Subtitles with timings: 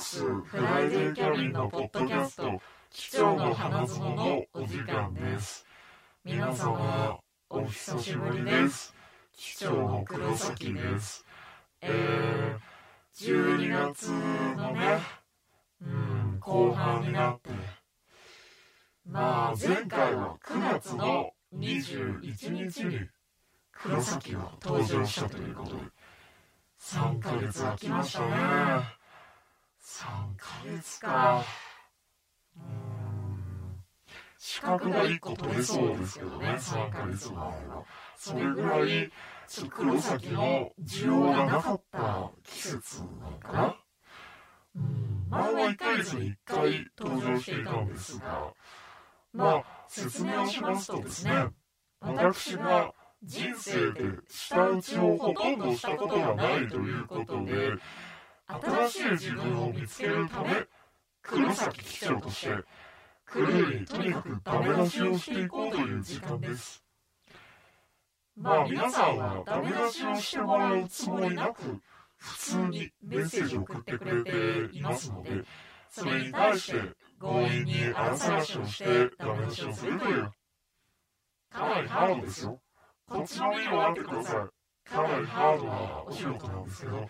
[0.00, 5.66] フライデーキャビンのポッドキャスト貴重の花園のお時間です。
[6.24, 7.18] 皆様
[7.50, 8.94] お久しぶりです。
[9.36, 11.26] 貴重の黒崎です。
[11.82, 15.00] えー、12月のね
[15.82, 17.50] うん後半になって。
[19.04, 23.00] まあ前回は9月の21日に
[23.70, 25.82] 黒崎が登場したということで
[26.80, 28.99] 3ヶ月空きましたね。
[30.00, 30.06] 3
[30.38, 31.44] ヶ月か。
[32.56, 32.64] うん。
[34.38, 36.56] 資格が1個取れそうですけどね。
[36.58, 37.84] 3ヶ月前は
[38.16, 39.12] それぐらい
[39.46, 43.76] ちょっと黒崎の需要がなかった季節なのかな？
[44.76, 45.26] うん。
[45.28, 48.54] 前は1ヶ月に1回登場していたんですが
[49.34, 51.48] まあ説明をしますとですね
[52.00, 57.74] 私が人生で舌打ちをほとんどしたことがないということで
[58.62, 60.50] 新しい自分を見つけるため
[61.22, 62.64] 黒崎機長として
[63.24, 66.82] クルーにとにかくダメ出しをしていこうという時間です。
[68.36, 71.80] まあ皆さんはダメ出しをしてもらうつもりなく
[72.16, 75.44] 普通にメッセージを送ってくれていますので
[75.90, 76.80] それに対して
[77.20, 80.32] 強引に荒探しをしてダメ出しをするという。
[81.50, 82.60] かなりハードですよ。
[83.08, 84.48] こっちの目を待ってくださ
[84.86, 84.90] い。
[84.90, 87.08] かなりハードなお仕事なんですけど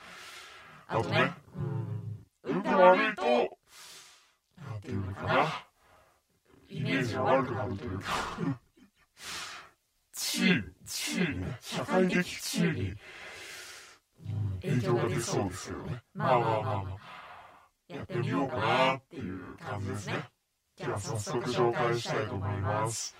[0.91, 1.33] あとね。
[1.57, 2.57] うん。
[2.57, 3.23] 運が悪いと。
[3.23, 5.47] なんていうのかな。
[6.69, 8.07] イメージが悪くなるというか。
[10.13, 16.03] 地位地位ね社会的地位に、うん、影響が出そうですよね。
[16.13, 16.97] まあまあまあまあ。
[17.95, 20.15] やってみようかなっていう感じですね。
[20.77, 23.15] じゃあ早速紹介したいと思います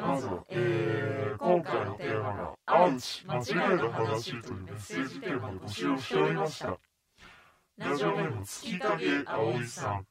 [0.00, 3.40] まずは、えー、今回のテーマが「アウチ間違
[3.74, 6.78] えた話」というメッセージテーマで募集をしておりました。
[7.76, 10.06] ラジオネーム月影葵さん。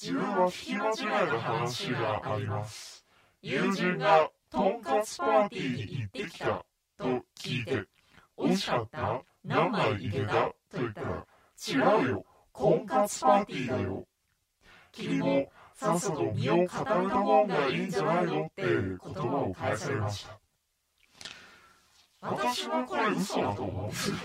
[0.00, 3.04] 自分は聞き間違えた話があります。
[3.42, 6.64] 友人がとんかつパーティーに行ってきた
[6.96, 7.04] と
[7.38, 7.84] 聞いて
[8.38, 9.22] 美味しかった？
[9.44, 10.32] 何枚いけた？
[10.34, 11.26] と言ったら
[11.66, 12.24] 違うよ。
[12.52, 14.06] 婚活パーティーだよ。
[14.92, 20.40] 君もさっさと身を固めた方がいいんじゃないのって言葉を返されました。
[22.20, 24.22] 私はこれ嘘だと思うんですよね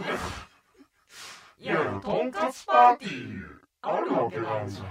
[1.59, 3.39] いやいやとんかつパーティー
[3.83, 4.87] あるわけないじゃん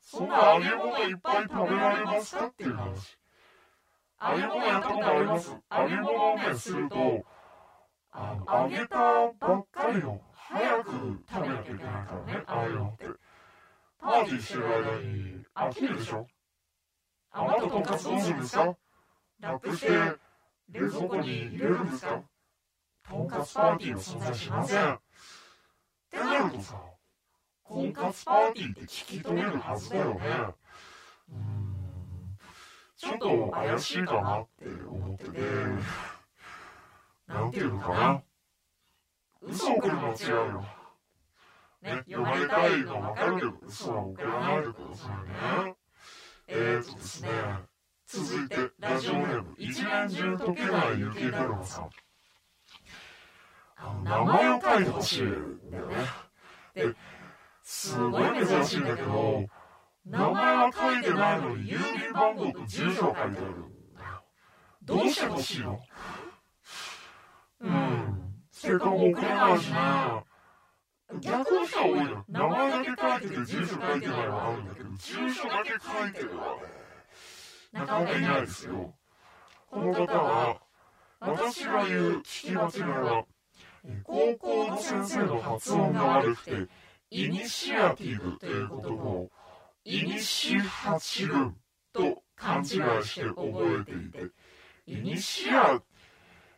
[0.00, 3.16] そんな揚げ物いっぱい食べられますかっていう話。
[4.20, 5.56] 揚げ物やったことあります。
[5.70, 7.24] 揚げ物をねすると
[8.10, 10.90] あの揚げたばっかりの早く
[11.30, 13.06] 食べなきゃいけないからねああいうのって。
[14.04, 16.26] パーティーしてる間に飽きるでしょ？
[17.32, 18.76] 余ったとんかつどうするんですか？
[19.40, 19.88] ラップして
[20.70, 22.22] 冷蔵庫に入れるんですか？
[23.08, 24.92] とんかつパーティーは存在しません。
[24.92, 24.98] っ
[26.10, 26.74] てなるとさ
[27.62, 30.20] 婚活パーティーって聞き取れるはずだよね。
[31.32, 32.36] うん。
[32.98, 35.40] ちょっと怪しいかなって思ってて。
[37.26, 38.22] なんていうのかな？
[39.40, 40.64] 嘘を送るのは違うよ
[41.84, 45.74] ね、読まれたいのわかるけど、嘘は送らないでくださいね。
[46.46, 47.28] えーとですね、
[48.06, 51.90] 続いて、ラジオネーム、一年中解けない雪だるまさん。
[53.76, 55.96] あの、名前を書いてほしいんだよね。
[56.74, 56.94] で、
[57.62, 59.44] すごい珍しいんだけど、
[60.06, 64.24] 名前は書いてないのに、郵便番号と住所を書いてあるんだよ。
[64.82, 65.80] どうしてほしいの？
[67.60, 68.34] うん。
[68.50, 69.78] せっかく送れないしね。
[71.20, 72.24] 逆の人多いの。
[72.28, 76.62] 名前だけ書いてて住所書いてないはあるんだけど、住所だけ書いてるはね、
[77.72, 78.94] なかなかいないですよ。
[79.70, 80.60] この方は、
[81.20, 83.24] 私が言う聞き間違いは、
[84.04, 86.68] 高校の先生の発音が悪くて、
[87.10, 89.30] イニシアティブということを、
[89.84, 91.52] イニシハチル
[91.92, 92.66] と勘違い
[93.04, 94.30] して覚えていて、
[94.86, 95.80] イニシア、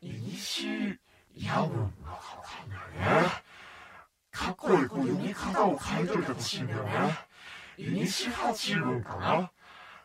[0.00, 0.98] イニシ
[1.36, 3.28] ヤブンのかわかんないね。
[4.30, 6.90] かっこいいこう読み方を変えといてほしいんだよね。
[7.78, 9.50] イニシハチルンかな？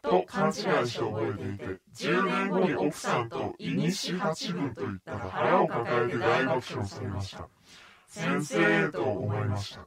[0.04, 1.66] と勘違いして覚えていて、
[1.96, 7.48] 10年後に奥さんとイニシハチルンと言ったら腹を抱えて大爆笑されました。
[8.08, 9.82] 先生と思いました。
[9.82, 9.86] う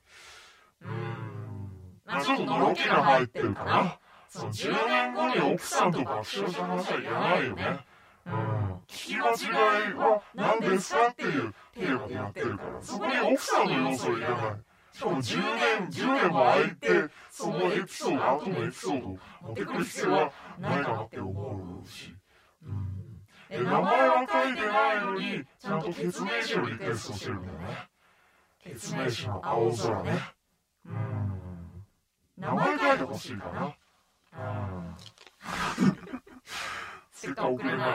[0.85, 1.71] ーん、
[2.07, 3.99] まあちょっとのろけが入ってるかな？
[4.29, 7.85] その10年後に奥さんと爆笑した話はいらないよね。
[8.27, 14.41] うん、聞き間違いは何ですかっていうテーマでやってるから、そこに奥さんの要素はいらない。
[14.93, 16.89] しかも10年、10年も空いて、
[17.29, 22.15] そのエピソード、後のエピソードを持ってくる必要はないかなって思うし。
[22.63, 23.05] うん。
[23.51, 27.89] え、名前は書いてないのに、ちゃんと決名詞をリクエストしてるんだよね。
[28.63, 30.21] 決名詞の青空ね。
[30.87, 31.41] うん。
[32.39, 33.77] 名前書いてほしいかな。
[34.39, 36.24] うん。
[37.15, 37.87] せっかく送れないか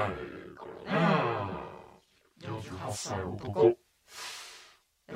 [0.85, 1.53] らね。
[2.41, 3.77] 48歳男。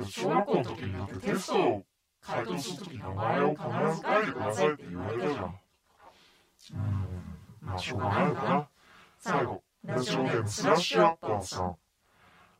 [0.06, 1.82] 小学校の時にだってテストを
[2.20, 3.60] 回答する時名前を必
[3.96, 5.44] ず書いてくださいって言われたじゃん。
[5.44, 5.58] うん。
[7.62, 8.68] まあ、しょうがないのかな。
[9.18, 11.76] 最後、ラジオネームスラッシュアッパーさん。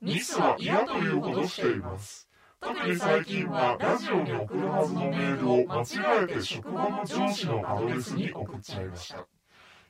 [0.00, 2.29] ミスは嫌というほどしています。
[2.58, 9.26] 特に最近はラジオに送るはずのメールを間違えて職場の上司のアドレスに送っちゃいました。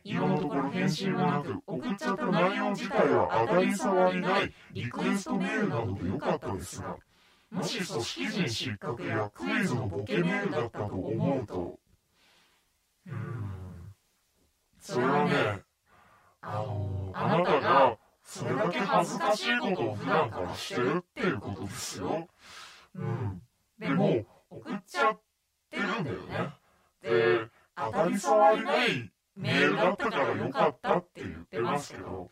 [0.07, 6.99] 今のところ返信はなく、送っちゃった内容自体は当たり障りないリクエストメールなどでよかったですが、
[7.51, 11.79] もし組織人失格やクイズのボケメールだったと思うと、
[13.07, 13.51] うーん、
[14.79, 15.63] それはね、
[16.43, 22.29] あの、あなたがそれだけ恥ずかしいことを普段からしてるっていうことですよ。
[22.95, 23.43] うん。
[23.79, 25.21] でも、送っちゃっ
[25.71, 26.53] てるんだよね。
[27.01, 32.31] で、当たり障りないメールだったからよかったって言ってますけど、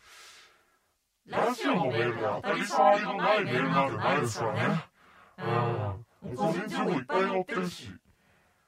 [1.27, 4.85] ラジオのメールで当たり障りのないメールなんてないですからね。
[6.23, 6.35] うん。
[6.35, 7.91] 個人情報いっぱい載ってるし、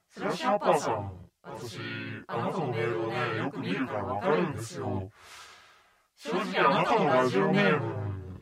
[0.10, 1.12] スラッシュアッパーさん、
[1.44, 1.80] 私、
[2.28, 5.10] あなたのメールをね、よく見るからわかるんですよ。
[6.18, 8.42] 正直あなたのラジオネーム、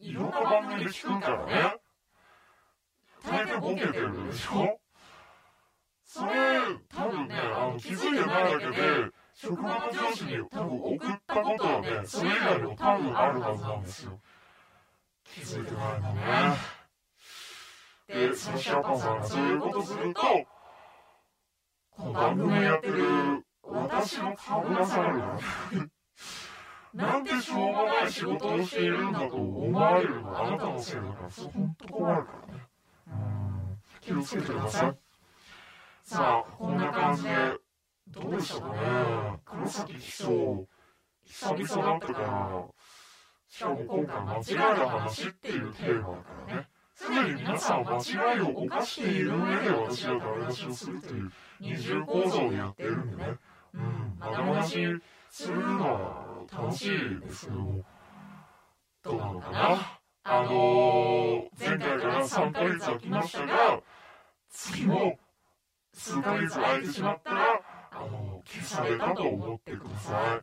[0.00, 1.76] いろんな番組で聞くからね。
[3.24, 4.80] 大抵ボケてるでしょ？
[6.04, 6.32] それ、
[6.88, 9.10] 多分ね、あの、気づいてないだけで、
[9.42, 14.20] 職場の上司に多分送ったことはね、それ以外にも多分あるはずなんですよ。
[15.24, 16.56] 気づいてないんだね。
[18.06, 20.20] で、そのシャーパンさんがそういうことすると、
[21.90, 25.38] この番組をやってる私の顔が下がるか
[26.92, 27.08] ら。
[27.08, 32.66] なんてしょうもない仕事をしているんだと思われるのはあなたのせいだから、そうほんと困るからね。
[33.06, 33.78] うん。
[34.02, 34.98] 気をつけてください。
[36.02, 37.30] さあ、こんな感じで、
[38.12, 39.38] どうでしたかね。
[39.44, 40.66] 黒崎秘書、
[41.24, 42.64] 久々だったから、
[43.48, 46.68] しかも今回間違いの話っていうテーマだからね。
[46.94, 53.38] すでに皆さん間違いを犯している上で私はダメ出しをするという二重構造でやってるんでね。
[53.74, 54.76] うん、まだまし
[55.30, 57.84] するのは楽しいですけども、
[59.02, 60.00] どうなのかな。
[60.24, 63.80] あのー、前回から3ヶ月空きましたが、
[64.50, 65.18] 次も
[65.94, 67.59] 数ヶ月空いてしまったら、
[68.50, 70.40] あのー、消されたと思ってくださ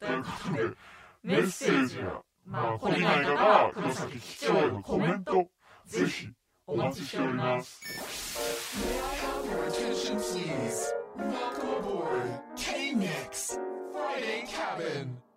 [0.00, 0.06] い。
[0.06, 0.76] ということで、
[1.22, 5.48] メッセージや、まあ、懲りない方は黒崎機長へのコメント、
[5.86, 6.28] ぜひ
[6.66, 7.80] お待ちしております。
[11.14, 13.58] Welcome aboard K-Mix
[13.92, 15.31] Friday Cabin.